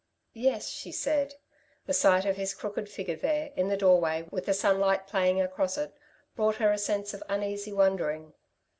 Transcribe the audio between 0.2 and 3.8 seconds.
"Yes," she said. The sight of his crooked figure there, in the